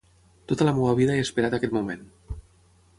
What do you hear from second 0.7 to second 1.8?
meva vida he esperat aquest